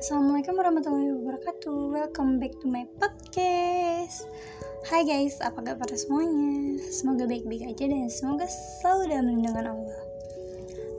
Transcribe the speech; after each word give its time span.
Assalamualaikum 0.00 0.56
warahmatullahi 0.56 1.12
wabarakatuh 1.12 1.92
Welcome 1.92 2.40
back 2.40 2.56
to 2.64 2.72
my 2.72 2.88
podcast 2.96 4.24
Hai 4.88 5.04
guys, 5.04 5.36
apa 5.44 5.60
kabar 5.60 5.84
semuanya? 5.92 6.80
Semoga 6.88 7.28
baik-baik 7.28 7.68
aja 7.68 7.84
dan 7.84 8.08
semoga 8.08 8.48
selalu 8.80 9.12
dalam 9.12 9.28
lindungan 9.28 9.76
Allah 9.76 10.00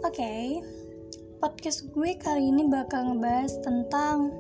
Oke, 0.06 0.22
okay, 0.22 0.62
podcast 1.42 1.90
gue 1.90 2.14
kali 2.14 2.54
ini 2.54 2.70
bakal 2.70 3.10
ngebahas 3.10 3.58
tentang 3.66 4.38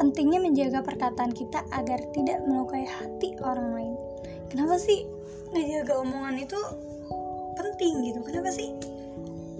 Pentingnya 0.00 0.48
menjaga 0.48 0.80
perkataan 0.80 1.36
kita 1.36 1.60
agar 1.68 2.00
tidak 2.16 2.40
melukai 2.48 2.88
hati 2.88 3.36
orang 3.44 3.68
lain 3.76 3.94
Kenapa 4.48 4.80
sih 4.80 5.04
ngejaga 5.52 6.00
omongan 6.00 6.40
itu 6.40 6.56
penting 7.52 8.00
gitu? 8.08 8.24
Kenapa 8.24 8.48
sih? 8.48 8.72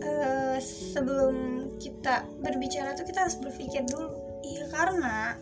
Uh, 0.01 0.57
sebelum 0.65 1.69
kita 1.77 2.25
berbicara 2.41 2.97
tuh 2.97 3.05
kita 3.05 3.29
harus 3.29 3.37
berpikir 3.37 3.85
dulu 3.85 4.20
karena 4.71 5.37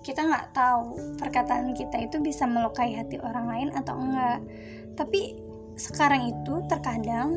kita 0.00 0.24
nggak 0.24 0.56
tahu 0.56 0.96
perkataan 1.20 1.76
kita 1.76 2.08
itu 2.08 2.16
bisa 2.24 2.48
melukai 2.48 2.96
hati 2.96 3.20
orang 3.20 3.46
lain 3.46 3.68
atau 3.76 3.94
enggak. 4.00 4.40
Tapi 4.96 5.36
sekarang 5.76 6.32
itu 6.32 6.54
terkadang 6.72 7.36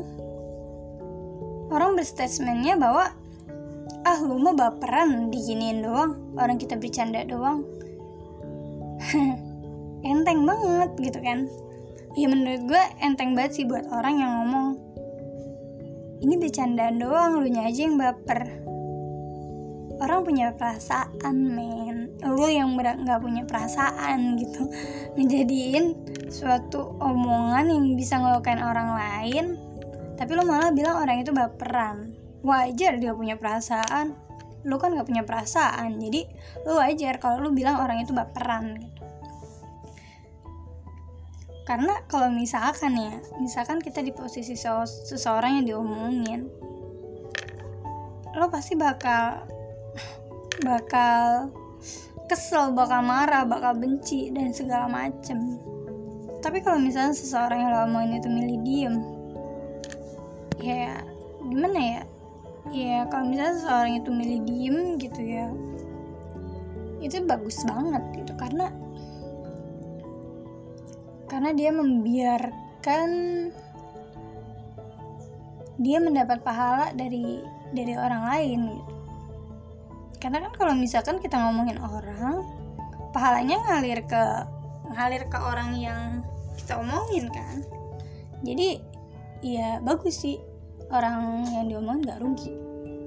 orang 1.68 1.96
berstatementnya 1.96 2.80
bahwa 2.80 3.12
ah 4.04 4.18
lu 4.20 4.36
mah 4.40 4.56
baperan 4.56 5.28
diginiin 5.28 5.84
doang 5.84 6.16
orang 6.40 6.56
kita 6.56 6.80
bercanda 6.80 7.20
doang. 7.28 7.64
Enteng 10.08 10.44
banget 10.48 10.90
gitu 11.00 11.20
kan. 11.20 11.48
Ya 12.14 12.30
menurut 12.30 12.62
gue 12.70 12.82
enteng 13.02 13.34
banget 13.34 13.58
sih 13.58 13.64
buat 13.66 13.90
orang 13.90 14.22
yang 14.22 14.32
ngomong 14.38 14.78
ini 16.24 16.40
bercandaan 16.40 16.96
doang 17.02 17.42
lu 17.42 17.50
aja 17.58 17.80
yang 17.84 18.00
baper 18.00 18.63
orang 20.04 20.20
punya 20.22 20.46
perasaan 20.52 21.34
men. 21.34 22.14
Lu 22.22 22.46
yang 22.46 22.76
nggak 22.76 23.20
punya 23.20 23.42
perasaan 23.48 24.36
gitu. 24.36 24.68
Ngejadiin 25.16 25.84
suatu 26.28 26.96
omongan 27.00 27.72
yang 27.72 27.84
bisa 27.96 28.20
ngelukain 28.20 28.60
orang 28.60 28.92
lain 28.94 29.46
tapi 30.14 30.30
lu 30.38 30.46
malah 30.46 30.70
bilang 30.70 31.02
orang 31.02 31.26
itu 31.26 31.34
baperan. 31.34 32.14
Wajar 32.46 33.00
dia 33.02 33.16
punya 33.16 33.34
perasaan. 33.34 34.14
Lu 34.64 34.78
kan 34.80 34.94
nggak 34.96 35.08
punya 35.08 35.24
perasaan 35.26 36.00
jadi 36.00 36.24
lu 36.64 36.80
wajar 36.80 37.20
kalau 37.20 37.42
lu 37.44 37.50
bilang 37.52 37.80
orang 37.80 38.00
itu 38.00 38.16
baperan 38.16 38.80
gitu. 38.80 39.04
Karena 41.64 42.04
kalau 42.08 42.28
misalkan 42.28 42.92
ya 42.96 43.16
misalkan 43.40 43.80
kita 43.80 44.04
di 44.04 44.12
posisi 44.12 44.52
seseorang 44.52 45.60
yang 45.60 45.64
diomongin 45.64 46.48
lo 48.34 48.50
pasti 48.50 48.74
bakal 48.74 49.46
bakal 50.62 51.50
kesel, 52.30 52.70
bakal 52.72 53.02
marah, 53.02 53.42
bakal 53.42 53.74
benci 53.74 54.30
dan 54.30 54.54
segala 54.54 54.86
macem. 54.86 55.58
Tapi 56.40 56.60
kalau 56.60 56.78
misalnya 56.78 57.16
seseorang 57.16 57.58
yang 57.64 57.70
lo 57.72 57.78
omongin 57.88 58.20
itu 58.20 58.28
milih 58.28 58.58
diem, 58.62 58.96
ya 60.60 61.00
gimana 61.40 61.80
ya? 61.80 62.02
Ya 62.72 62.98
kalau 63.08 63.28
misalnya 63.28 63.54
seseorang 63.60 63.94
itu 64.00 64.10
milih 64.12 64.40
diem 64.44 64.76
gitu 65.00 65.20
ya, 65.20 65.46
itu 67.00 67.20
bagus 67.24 67.60
banget 67.64 68.02
gitu 68.16 68.32
karena 68.36 68.72
karena 71.28 71.50
dia 71.56 71.70
membiarkan 71.72 73.10
dia 75.80 75.98
mendapat 75.98 76.40
pahala 76.46 76.94
dari 76.94 77.42
dari 77.74 77.98
orang 77.98 78.22
lain 78.30 78.60
gitu 78.70 78.93
karena 80.24 80.40
kan 80.40 80.56
kalau 80.56 80.72
misalkan 80.72 81.20
kita 81.20 81.36
ngomongin 81.36 81.76
orang 81.84 82.40
pahalanya 83.12 83.60
ngalir 83.60 84.00
ke 84.08 84.24
ngalir 84.96 85.28
ke 85.28 85.36
orang 85.36 85.76
yang 85.76 86.24
kita 86.56 86.80
omongin 86.80 87.28
kan. 87.28 87.60
Jadi 88.40 88.80
ya 89.44 89.84
bagus 89.84 90.24
sih 90.24 90.40
orang 90.88 91.44
yang 91.52 91.68
diomongin 91.68 92.08
gak 92.08 92.24
rugi. 92.24 92.56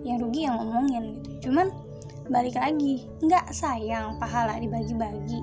Yang 0.06 0.30
rugi 0.30 0.46
yang 0.46 0.62
ngomongin 0.62 1.18
gitu. 1.26 1.50
Cuman 1.50 1.74
balik 2.30 2.54
lagi 2.54 3.10
nggak 3.26 3.50
sayang 3.50 4.22
pahala 4.22 4.62
dibagi-bagi. 4.62 5.42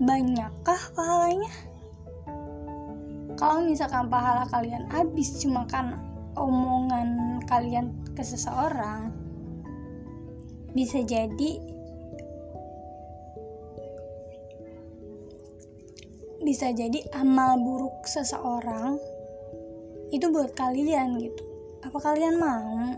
Banyakkah 0.00 0.80
pahalanya? 0.96 1.52
Kalau 3.36 3.60
misalkan 3.60 4.08
pahala 4.08 4.48
kalian 4.48 4.88
habis 4.88 5.36
cuma 5.44 5.68
kan 5.68 6.00
omongan 6.32 7.44
kalian 7.44 7.92
ke 8.16 8.24
seseorang 8.24 9.19
bisa 10.70 11.02
jadi 11.02 11.52
bisa 16.40 16.72
jadi 16.72 17.04
amal 17.14 17.60
buruk 17.60 18.08
seseorang 18.08 18.96
itu 20.10 20.26
buat 20.34 20.50
kalian 20.58 21.20
gitu. 21.22 21.42
Apa 21.86 21.98
kalian 22.00 22.40
mau? 22.40 22.96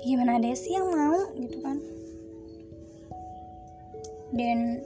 Gimana 0.00 0.38
ada 0.38 0.54
sih 0.54 0.78
yang 0.78 0.88
mau 0.88 1.32
gitu 1.36 1.58
kan? 1.60 1.76
Dan 4.30 4.78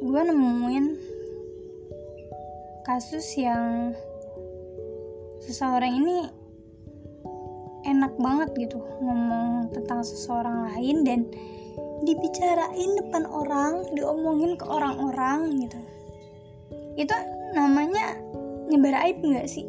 gue 0.00 0.20
nemuin 0.22 0.86
kasus 2.88 3.26
yang 3.36 3.92
seseorang 5.44 5.92
ini 5.98 6.30
enak 7.86 8.12
banget 8.18 8.50
gitu 8.58 8.82
ngomong 9.00 9.70
tentang 9.70 10.02
seseorang 10.02 10.66
lain 10.74 11.06
dan 11.06 11.20
dibicarain 12.04 12.90
depan 12.98 13.24
orang 13.24 13.86
diomongin 13.96 14.58
ke 14.58 14.66
orang-orang 14.66 15.64
gitu. 15.64 15.80
Itu 16.98 17.14
namanya 17.54 18.18
nyebar 18.68 19.06
aib 19.06 19.22
nggak 19.22 19.48
sih? 19.48 19.64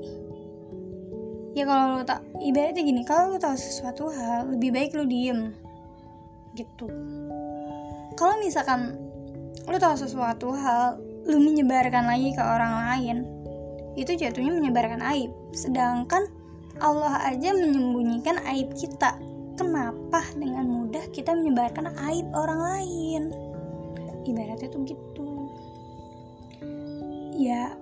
Ya 1.58 1.66
kalau 1.66 1.98
lo 1.98 2.04
tak 2.06 2.22
ibaratnya 2.38 2.86
gini 2.86 3.02
kalau 3.02 3.34
lo 3.34 3.38
tahu 3.42 3.58
sesuatu 3.58 4.14
hal 4.14 4.54
lebih 4.54 4.70
baik 4.74 4.94
lo 4.94 5.06
diem 5.08 5.54
gitu. 6.54 6.90
Kalau 8.18 8.36
misalkan 8.42 8.98
lo 9.66 9.78
tahu 9.78 9.96
sesuatu 9.98 10.54
hal 10.54 11.02
lo 11.26 11.38
menyebarkan 11.42 12.06
lagi 12.06 12.34
ke 12.34 12.44
orang 12.44 12.74
lain 12.88 13.18
itu 13.98 14.14
jatuhnya 14.14 14.54
menyebarkan 14.54 15.02
aib. 15.02 15.34
Sedangkan 15.58 16.30
Allah 16.82 17.22
aja 17.26 17.54
menyembunyikan 17.54 18.38
aib 18.54 18.74
kita. 18.78 19.18
Kenapa 19.58 20.22
dengan 20.38 20.70
mudah 20.70 21.02
kita 21.10 21.34
menyebarkan 21.34 21.90
aib 22.10 22.28
orang 22.38 22.60
lain? 22.62 23.22
Ibaratnya 24.28 24.70
tuh 24.70 24.86
gitu. 24.86 25.32
Ya, 27.38 27.74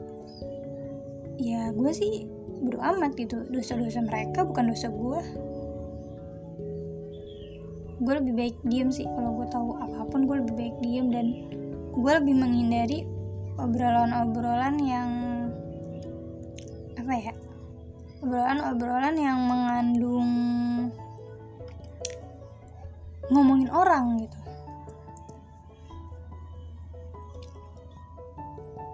ya 1.35 1.71
gue 1.75 1.91
sih 1.91 2.27
bodo 2.63 2.79
amat 2.79 3.19
gitu. 3.19 3.43
Dosa-dosa 3.51 4.03
mereka 4.03 4.47
bukan 4.47 4.71
dosa 4.71 4.87
gue. 4.87 5.21
Gue 7.99 8.13
lebih 8.19 8.33
baik 8.35 8.55
diem 8.67 8.91
sih 8.91 9.07
kalau 9.07 9.39
gue 9.39 9.47
tahu 9.51 9.75
apa 9.79 10.03
pun 10.11 10.27
gue 10.27 10.43
lebih 10.43 10.55
baik 10.55 10.75
diem 10.83 11.07
dan 11.11 11.25
gue 11.95 12.11
lebih 12.11 12.35
menghindari 12.35 13.07
obrolan-obrolan 13.55 14.75
yang 14.83 15.09
apa 16.99 17.13
ya 17.15 17.33
obrolan-obrolan 18.23 19.15
yang 19.19 19.39
mengandung 19.43 20.29
ngomongin 23.27 23.69
orang 23.73 24.21
gitu. 24.21 24.39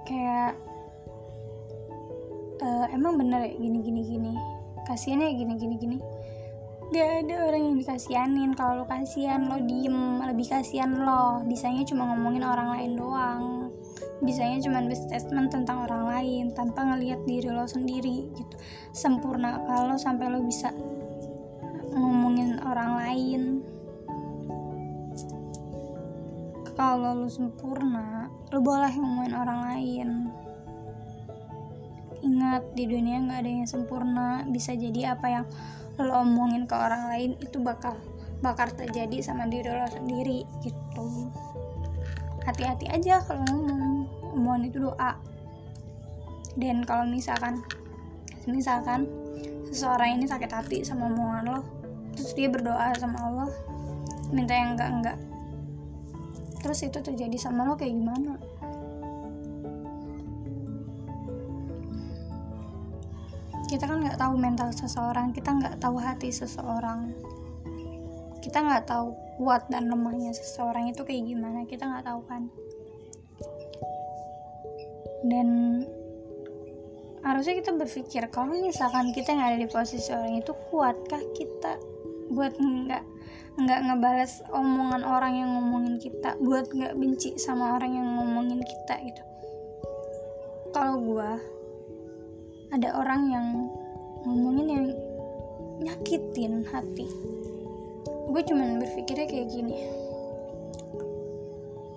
Kayak 0.07 0.57
uh, 2.63 2.85
emang 2.89 3.19
bener 3.19 3.45
ya 3.45 3.53
gini 3.59 3.79
gini 3.83 4.01
gini. 4.07 4.33
Kasihan 4.87 5.21
ya 5.21 5.31
gini 5.35 5.53
gini 5.59 5.75
gini. 5.77 5.97
Gak 6.91 7.23
ada 7.23 7.35
orang 7.47 7.61
yang 7.71 7.75
dikasianin. 7.79 8.51
Kalau 8.57 8.83
lo 8.83 8.85
kasihan 8.89 9.47
lo 9.47 9.61
diem. 9.63 10.19
Lebih 10.25 10.47
kasihan 10.51 10.91
lo. 10.91 11.45
Bisanya 11.47 11.87
cuma 11.87 12.11
ngomongin 12.11 12.43
orang 12.43 12.75
lain 12.75 12.91
doang 12.99 13.60
bisanya 14.21 14.61
cuma 14.61 14.85
berstatement 14.85 15.49
tentang 15.49 15.89
orang 15.89 16.05
lain 16.05 16.45
tanpa 16.53 16.85
ngelihat 16.85 17.25
diri 17.25 17.49
lo 17.49 17.65
sendiri 17.65 18.29
gitu. 18.37 18.55
Sempurna 18.93 19.57
kalau 19.65 19.97
sampai 19.97 20.29
lo 20.29 20.45
bisa 20.45 20.69
ngomongin 21.91 22.61
orang 22.61 22.91
lain. 23.01 23.41
Kalau 26.77 27.25
lo 27.25 27.29
sempurna 27.29 28.29
lo 28.53 28.59
boleh 28.61 28.93
ngomongin 28.93 29.33
orang 29.33 29.59
lain. 29.73 30.09
Ingat 32.21 32.77
di 32.77 32.85
dunia 32.85 33.17
nggak 33.25 33.41
ada 33.41 33.51
yang 33.51 33.67
sempurna. 33.69 34.45
Bisa 34.45 34.77
jadi 34.77 35.17
apa 35.17 35.27
yang 35.29 35.45
lo 35.97 36.21
omongin 36.21 36.69
ke 36.69 36.77
orang 36.77 37.09
lain 37.09 37.31
itu 37.41 37.57
bakal 37.57 37.97
bakal 38.41 38.69
terjadi 38.73 39.21
sama 39.21 39.49
diri 39.49 39.69
lo 39.69 39.89
sendiri 39.89 40.45
gitu. 40.61 41.29
Hati-hati 42.41 42.89
aja 42.89 43.21
kalau 43.21 43.45
ngomong 43.53 43.90
omongan 44.33 44.63
itu 44.67 44.77
doa. 44.83 45.11
Dan 46.59 46.83
kalau 46.83 47.07
misalkan 47.07 47.63
misalkan 48.49 49.07
seseorang 49.71 50.19
ini 50.19 50.25
sakit 50.27 50.51
hati 50.51 50.77
sama 50.83 51.07
omongan 51.07 51.45
lo 51.47 51.59
terus 52.11 52.35
dia 52.35 52.51
berdoa 52.51 52.91
sama 52.99 53.17
Allah 53.23 53.49
minta 54.35 54.51
yang 54.51 54.75
enggak 54.75 54.89
enggak 54.91 55.17
terus 56.59 56.83
itu 56.83 56.99
terjadi 56.99 57.37
sama 57.39 57.65
lo 57.65 57.73
kayak 57.73 57.95
gimana? 57.95 58.37
Kita 63.65 63.87
kan 63.87 64.03
nggak 64.03 64.19
tahu 64.19 64.35
mental 64.35 64.69
seseorang 64.75 65.31
kita 65.31 65.49
nggak 65.55 65.79
tahu 65.79 65.95
hati 65.95 66.27
seseorang. 66.29 67.15
Kita 68.43 68.61
nggak 68.61 68.83
tahu 68.85 69.15
kuat 69.41 69.65
dan 69.73 69.89
lemahnya 69.89 70.37
seseorang 70.37 70.93
itu 70.93 71.01
kayak 71.01 71.25
gimana 71.25 71.65
kita 71.65 71.89
nggak 71.89 72.05
tahu 72.05 72.21
kan 72.29 72.45
dan 75.25 75.47
harusnya 77.21 77.61
kita 77.61 77.77
berpikir 77.77 78.25
kalau 78.33 78.57
misalkan 78.57 79.13
kita 79.13 79.37
yang 79.37 79.45
ada 79.45 79.57
di 79.61 79.69
posisi 79.69 80.09
orang 80.09 80.41
itu 80.41 80.53
kuatkah 80.73 81.21
kita 81.37 81.77
buat 82.33 82.57
nggak 82.57 83.03
nggak 83.61 83.79
ngebales 83.85 84.41
omongan 84.49 85.05
orang 85.05 85.33
yang 85.37 85.49
ngomongin 85.53 86.01
kita 86.01 86.33
buat 86.41 86.65
nggak 86.71 86.97
benci 86.97 87.37
sama 87.37 87.77
orang 87.77 87.93
yang 87.93 88.07
ngomongin 88.17 88.63
kita 88.65 88.95
gitu. 89.05 89.23
Kalau 90.71 90.97
gua 91.03 91.37
ada 92.71 92.89
orang 92.95 93.21
yang 93.27 93.47
ngomongin 94.23 94.67
yang 94.71 94.85
nyakitin 95.83 96.63
hati. 96.71 97.05
Gue 98.31 98.41
cuman 98.47 98.79
berpikirnya 98.79 99.27
kayak 99.27 99.51
gini. 99.51 99.77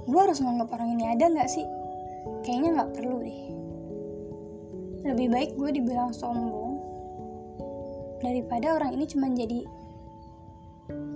Gue 0.05 0.21
harus 0.21 0.43
nganggap 0.43 0.75
orang 0.75 0.99
ini 0.99 1.05
ada 1.15 1.31
nggak 1.31 1.49
sih 1.49 1.65
kayaknya 2.45 2.71
nggak 2.79 2.93
perlu 2.93 3.17
deh. 3.25 3.41
Lebih 5.05 5.29
baik 5.33 5.51
gue 5.57 5.71
dibilang 5.81 6.13
sombong 6.13 6.77
daripada 8.21 8.77
orang 8.77 8.97
ini 8.97 9.05
cuma 9.09 9.29
jadi 9.33 9.65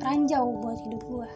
ranjau 0.00 0.44
buat 0.60 0.78
hidup 0.88 1.02
gue. 1.04 1.30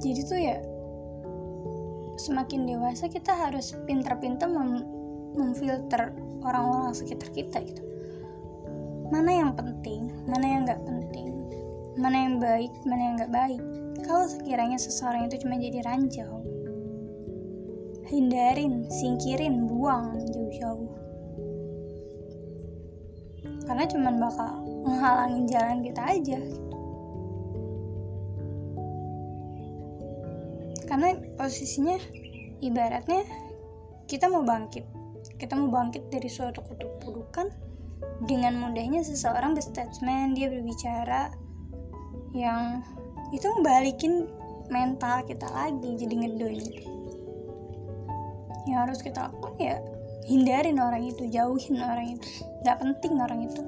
Jadi 0.00 0.20
tuh 0.24 0.40
ya 0.40 0.56
semakin 2.20 2.68
dewasa 2.68 3.08
kita 3.08 3.32
harus 3.32 3.72
pintar-pintar 3.88 4.48
mem 4.48 4.84
memfilter 5.36 6.12
orang-orang 6.44 6.92
sekitar 6.92 7.28
kita 7.32 7.60
gitu. 7.64 7.84
Mana 9.12 9.44
yang 9.44 9.52
penting 9.56 10.08
mana 10.24 10.46
yang 10.46 10.62
nggak 10.68 10.82
penting 10.84 11.28
mana 11.98 12.16
yang 12.16 12.36
baik 12.40 12.72
mana 12.88 13.02
yang 13.02 13.14
nggak 13.20 13.34
baik 13.34 13.62
kalau 14.06 14.26
sekiranya 14.28 14.78
seseorang 14.80 15.26
itu 15.28 15.42
cuma 15.44 15.60
jadi 15.60 15.84
ranjau 15.84 16.44
hindarin 18.10 18.90
singkirin 18.90 19.70
buang 19.70 20.18
jauh-jauh 20.34 20.90
karena 23.70 23.84
cuma 23.86 24.10
bakal 24.18 24.50
menghalangin 24.82 25.46
jalan 25.46 25.78
kita 25.86 26.02
aja 26.02 26.38
gitu. 26.42 26.70
karena 30.90 31.14
posisinya 31.38 32.02
ibaratnya 32.58 33.22
kita 34.10 34.26
mau 34.26 34.42
bangkit 34.42 34.82
kita 35.38 35.54
mau 35.54 35.70
bangkit 35.70 36.10
dari 36.10 36.26
suatu 36.26 36.66
keterpurukan 36.66 37.46
dengan 38.26 38.58
mudahnya 38.58 39.06
seseorang 39.06 39.54
berstatement 39.54 40.34
dia 40.34 40.50
berbicara 40.50 41.30
yang 42.34 42.82
itu 43.30 43.46
membalikin 43.58 44.26
mental 44.70 45.22
kita 45.26 45.46
lagi 45.50 45.98
jadi 45.98 46.14
ngedown 46.14 46.58
yang 48.68 48.86
harus 48.86 49.02
kita 49.02 49.26
lakukan 49.30 49.54
ya 49.58 49.76
hindarin 50.28 50.78
orang 50.78 51.08
itu 51.08 51.26
jauhin 51.32 51.80
orang 51.80 52.14
itu. 52.14 52.28
Nggak 52.62 52.78
penting 52.78 53.12
orang 53.18 53.40
itu. 53.50 53.62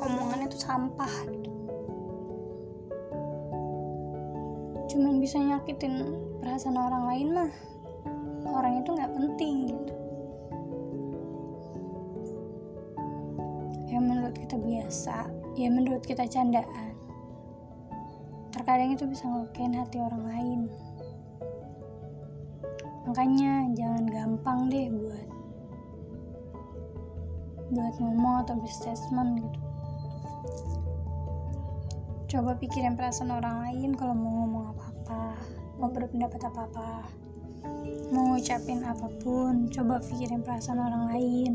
Omongannya 0.00 0.48
itu 0.50 0.58
sampah. 0.58 1.14
Gitu 1.28 1.56
cuman 4.96 5.20
bisa 5.20 5.36
nyakitin 5.36 6.08
perasaan 6.40 6.80
orang 6.80 7.04
lain 7.04 7.28
mah 7.36 7.52
orang 8.48 8.80
itu 8.80 8.96
nggak 8.96 9.12
penting 9.12 9.54
gitu. 9.68 9.94
Yang 13.92 14.04
menurut 14.08 14.34
kita 14.40 14.56
biasa 14.56 15.16
ya 15.60 15.68
menurut 15.68 16.00
kita 16.00 16.24
candaan 16.24 16.95
terkadang 18.66 18.98
itu 18.98 19.06
bisa 19.06 19.30
ngelukain 19.30 19.78
hati 19.78 20.02
orang 20.02 20.24
lain. 20.26 20.60
Makanya 23.06 23.70
jangan 23.78 24.04
gampang 24.10 24.66
deh 24.66 24.90
buat 24.90 25.28
buat 27.70 27.94
ngomong 28.02 28.42
atau 28.42 28.58
berstatement 28.58 29.38
gitu. 29.38 29.60
Coba 32.26 32.58
pikirin 32.58 32.98
perasaan 32.98 33.38
orang 33.38 33.70
lain 33.70 33.94
kalau 33.94 34.18
mau 34.18 34.34
ngomong 34.34 34.74
apa-apa 34.74 35.38
mau 35.78 35.86
berpendapat 35.86 36.50
apa-apa 36.50 37.06
mau 38.10 38.34
ngucapin 38.34 38.82
apa 38.82 39.06
pun 39.22 39.70
coba 39.70 40.02
pikirin 40.02 40.42
perasaan 40.42 40.82
orang 40.82 41.14
lain. 41.14 41.52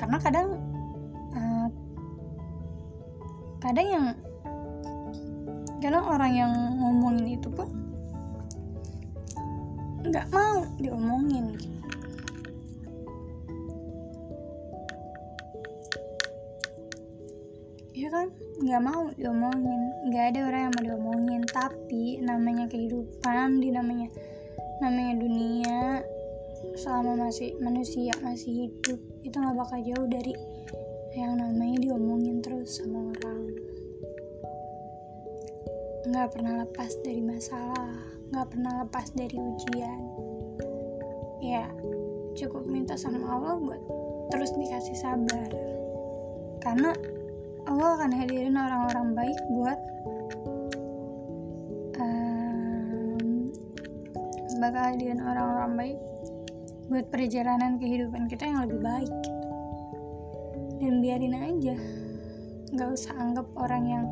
Karena 0.00 0.16
kadang 0.24 0.56
uh, 1.36 1.68
kadang 3.60 3.88
yang 3.92 4.06
kadang 5.80 6.04
orang 6.04 6.32
yang 6.36 6.52
ngomongin 6.76 7.40
itu 7.40 7.48
pun 7.48 7.68
nggak 10.04 10.26
mau 10.28 10.64
diomongin. 10.76 11.56
Ya 17.96 18.08
kan? 18.08 18.32
Nggak 18.64 18.82
mau 18.84 19.02
diomongin. 19.16 19.80
Nggak 20.08 20.24
ada 20.32 20.40
orang 20.48 20.60
yang 20.68 20.72
mau 20.76 20.84
diomongin. 20.84 21.42
Tapi 21.48 22.20
namanya 22.24 22.64
kehidupan 22.68 23.60
di 23.60 23.68
namanya 23.72 24.08
namanya 24.80 25.14
dunia 25.20 25.80
selama 26.76 27.28
masih 27.28 27.56
manusia 27.60 28.12
masih 28.24 28.68
hidup 28.68 29.00
itu 29.20 29.36
nggak 29.36 29.56
bakal 29.56 29.80
jauh 29.84 30.08
dari 30.08 30.32
yang 31.12 31.36
namanya 31.36 31.76
diomongin 31.84 32.40
terus 32.40 32.80
sama 32.80 33.12
orang 33.12 33.69
nggak 36.10 36.34
pernah 36.34 36.66
lepas 36.66 36.90
dari 37.06 37.22
masalah 37.22 37.94
nggak 38.34 38.46
pernah 38.50 38.82
lepas 38.82 39.14
dari 39.14 39.38
ujian. 39.38 40.02
Ya 41.38 41.70
cukup 42.34 42.66
minta 42.66 42.98
sama 42.98 43.22
Allah 43.30 43.54
buat 43.62 43.82
terus 44.34 44.50
dikasih 44.58 44.98
sabar. 44.98 45.50
Karena 46.66 46.90
Allah 47.70 47.90
akan 47.94 48.10
hadirin 48.10 48.58
orang-orang 48.58 49.14
baik 49.14 49.38
buat 49.54 49.78
um, 52.02 53.54
bakal 54.58 54.82
hadirin 54.90 55.22
orang-orang 55.22 55.72
baik 55.78 55.98
buat 56.90 57.06
perjalanan 57.14 57.78
kehidupan 57.78 58.26
kita 58.26 58.50
yang 58.50 58.66
lebih 58.66 58.82
baik. 58.82 59.14
Dan 60.82 60.98
biarin 60.98 61.38
aja 61.38 61.78
nggak 62.74 62.90
usah 62.94 63.14
anggap 63.14 63.46
orang 63.54 63.86
yang 63.86 64.04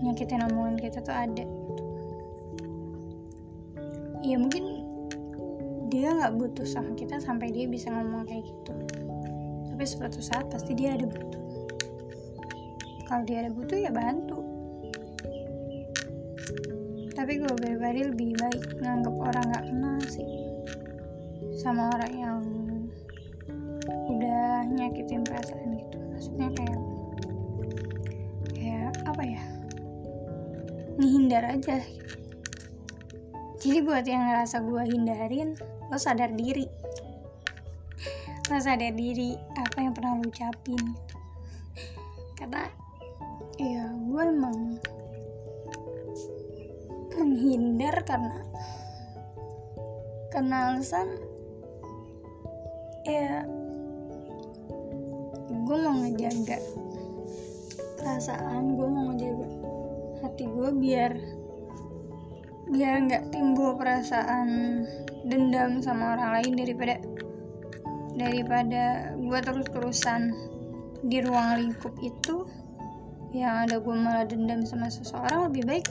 nyakitin 0.00 0.44
omongan 0.48 0.76
kita 0.80 1.04
tuh 1.04 1.12
ada. 1.12 1.44
Ya 4.20 4.36
mungkin 4.36 4.84
dia 5.90 6.14
nggak 6.14 6.36
butuh 6.38 6.66
sama 6.68 6.94
kita 6.94 7.18
sampai 7.18 7.50
dia 7.50 7.66
bisa 7.66 7.90
ngomong 7.90 8.24
kayak 8.24 8.46
gitu. 8.46 8.72
Tapi 9.74 9.84
suatu 9.84 10.20
saat 10.20 10.46
pasti 10.48 10.72
dia 10.76 10.94
ada 10.96 11.04
butuh. 11.08 11.42
Kalau 13.10 13.22
dia 13.26 13.44
ada 13.44 13.50
butuh 13.50 13.76
ya 13.76 13.90
bantu. 13.90 14.38
Tapi 17.10 17.36
gue 17.36 17.52
pribadi 17.52 18.00
lebih 18.06 18.32
baik 18.38 18.80
nganggap 18.80 19.14
orang 19.18 19.44
gak 19.52 19.64
kenal 19.68 19.98
sih 20.08 20.24
sama 21.60 21.92
orang 21.92 22.12
yang 22.16 22.38
udah 24.08 24.64
nyakitin 24.72 25.26
perasaan 25.26 25.76
gitu. 25.76 25.98
Maksudnya 26.16 26.48
kayak 26.56 26.89
ngehindar 31.00 31.48
aja. 31.48 31.80
Jadi 33.60 33.78
buat 33.80 34.04
yang 34.04 34.28
ngerasa 34.28 34.60
gue 34.60 34.82
hindarin 34.92 35.56
lo 35.88 35.96
sadar 35.96 36.32
diri. 36.36 36.68
Lo 38.52 38.56
sadar 38.60 38.92
diri 38.92 39.32
apa 39.56 39.80
yang 39.80 39.96
pernah 39.96 40.20
lo 40.20 40.28
ucapin. 40.28 40.80
Karena 42.36 42.68
ya 43.56 43.88
gue 43.88 44.22
emang 44.28 44.56
menghindar 47.16 48.00
karena 48.04 48.40
karena 50.32 50.72
alasan 50.72 51.08
ya 53.04 53.44
gue 55.50 55.76
mau 55.76 55.96
ngejaga 56.00 56.56
perasaan 58.00 58.78
gue 58.78 58.88
mau 58.88 59.12
ngejaga 59.12 59.59
hati 60.20 60.44
gue 60.48 60.70
biar 60.76 61.12
biar 62.70 62.94
nggak 63.08 63.34
timbul 63.34 63.74
perasaan 63.74 64.82
dendam 65.26 65.82
sama 65.82 66.16
orang 66.16 66.40
lain 66.40 66.52
daripada 66.54 66.96
daripada 68.14 69.14
gue 69.16 69.38
terus 69.42 69.68
terusan 69.72 70.22
di 71.00 71.18
ruang 71.24 71.56
lingkup 71.56 71.94
itu. 72.04 72.44
Yang 73.30 73.54
ada 73.62 73.76
gue 73.78 73.94
malah 73.94 74.26
dendam 74.26 74.66
sama 74.66 74.90
seseorang 74.90 75.46
lebih 75.48 75.62
baik 75.62 75.86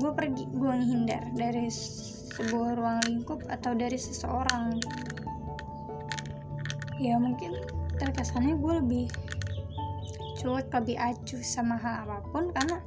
gue 0.00 0.12
pergi 0.16 0.48
gue 0.56 0.64
menghindar 0.64 1.20
dari 1.36 1.68
sebuah 1.68 2.80
ruang 2.80 2.98
lingkup 3.04 3.44
atau 3.52 3.76
dari 3.76 4.00
seseorang. 4.00 4.80
Ya 6.96 7.20
mungkin 7.20 7.60
terkesannya 8.00 8.56
gue 8.56 8.72
lebih 8.80 9.06
cuek 10.40 10.72
lebih 10.72 10.96
acuh 10.96 11.44
sama 11.44 11.76
hal 11.76 12.08
apa 12.08 12.24
pun 12.32 12.48
karena 12.56 12.80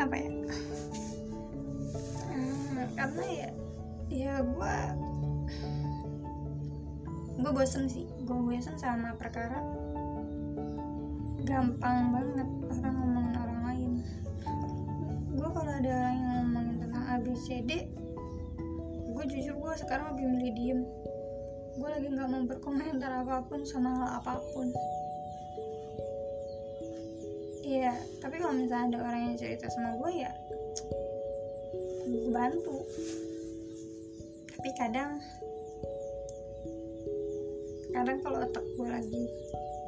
apa 0.00 0.16
ya? 0.16 0.30
Hmm, 2.32 2.88
karena 2.96 3.24
ya 3.28 3.50
ya 4.08 4.34
gue 4.40 4.76
gue 7.36 7.50
bosen 7.52 7.84
sih. 7.84 8.08
Gue 8.24 8.38
bosen 8.40 8.80
sama 8.80 9.12
perkara. 9.20 9.60
Gampang 11.44 12.16
banget 12.16 12.48
orang 12.72 12.94
ngomongin 12.96 13.34
orang 13.36 13.60
lain. 13.68 13.92
Gue 15.36 15.48
kalau 15.52 15.72
ada 15.72 15.90
orang 15.92 16.16
yang 16.16 16.28
ngomongin 16.32 16.76
tentang 16.80 17.04
ABCD 17.12 17.70
gue 19.16 19.24
jujur 19.32 19.56
gue 19.56 19.74
sekarang 19.80 20.12
lebih 20.16 20.26
milih 20.28 20.52
diem. 20.56 20.80
Gue 21.76 21.88
lagi 21.88 22.08
nggak 22.08 22.28
mau 22.28 22.44
berkomentar 22.44 23.12
apa 23.24 23.44
pun 23.48 23.64
sama 23.64 23.96
hal 23.96 24.08
apa 24.20 24.40
pun 24.52 24.72
iya 27.66 27.98
tapi 28.22 28.38
kalau 28.38 28.54
misalnya 28.54 28.94
ada 28.94 28.98
orang 29.02 29.22
yang 29.26 29.34
cerita 29.34 29.66
sama 29.74 29.98
gue 29.98 30.22
ya 30.22 30.30
gue 32.06 32.30
bantu. 32.30 32.86
Tapi 34.54 34.70
kadang 34.78 35.18
kadang 37.90 38.18
kalau 38.22 38.38
otak 38.44 38.64
gue 38.76 38.88
lagi 38.88 39.24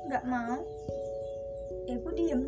nggak 0.09 0.25
mau 0.25 0.65
ya 1.85 1.97
gue 2.01 2.13
diem 2.17 2.43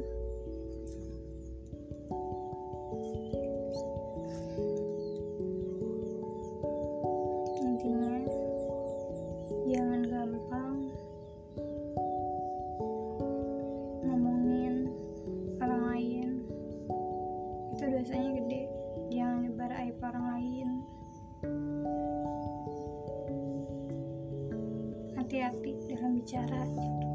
bicara 26.30 26.62
gitu. 26.62 27.06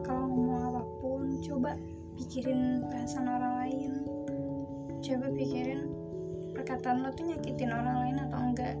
kalau 0.00 0.32
ngomong 0.32 0.64
apa 0.64 0.82
pun 1.04 1.44
coba 1.44 1.76
pikirin 2.16 2.88
perasaan 2.88 3.28
orang 3.28 3.54
lain. 3.60 3.92
Coba 5.04 5.28
pikirin 5.28 5.92
perkataan 6.56 7.04
lo 7.04 7.12
tuh 7.12 7.28
nyakitin 7.28 7.68
orang 7.68 7.96
lain 8.00 8.16
atau 8.24 8.38
enggak. 8.40 8.76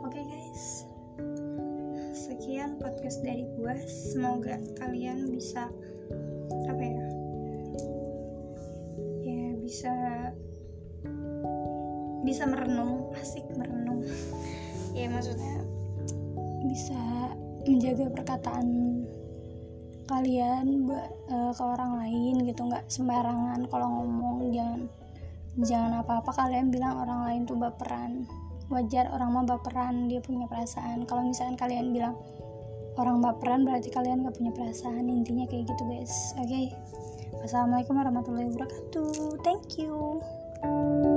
Oke 0.00 0.08
okay, 0.08 0.24
guys. 0.24 0.88
Sekian 2.16 2.80
podcast 2.80 3.20
dari 3.20 3.44
gue 3.52 3.74
semoga 3.84 4.56
kalian 4.80 5.28
bisa 5.36 5.68
apa 6.48 6.80
ya 6.80 7.04
ya 9.20 9.52
bisa 9.60 9.92
bisa 12.24 12.48
merenung. 12.48 13.12
Asik 13.20 13.44
merenung. 13.52 14.00
Ya 14.96 15.12
maksudnya 15.12 15.51
menjaga 17.92 18.24
perkataan 18.24 18.68
kalian 20.08 20.88
buat 20.88 21.12
uh, 21.28 21.52
ke 21.52 21.60
orang 21.60 21.92
lain 22.00 22.48
gitu 22.48 22.64
nggak 22.64 22.88
sembarangan. 22.88 23.68
Kalau 23.68 23.88
ngomong 24.00 24.48
jangan 24.48 24.80
jangan 25.60 25.92
apa-apa. 26.00 26.32
Kalian 26.32 26.72
bilang 26.72 27.04
orang 27.04 27.20
lain 27.28 27.40
tuh 27.44 27.60
baperan. 27.60 28.24
Wajar 28.72 29.12
orang 29.12 29.36
mah 29.36 29.44
baperan 29.44 30.08
dia 30.08 30.24
punya 30.24 30.48
perasaan. 30.48 31.04
Kalau 31.04 31.20
misalkan 31.28 31.60
kalian 31.60 31.92
bilang 31.92 32.16
orang 32.96 33.20
baperan 33.20 33.68
berarti 33.68 33.92
kalian 33.92 34.24
gak 34.24 34.40
punya 34.40 34.56
perasaan. 34.56 35.12
Intinya 35.12 35.44
kayak 35.44 35.68
gitu 35.68 35.82
guys. 35.92 36.32
Oke? 36.40 36.48
Okay? 36.48 36.66
wassalamualaikum 37.44 37.92
warahmatullahi 37.92 38.48
wabarakatuh. 38.56 39.36
Thank 39.44 39.76
you 39.76 41.11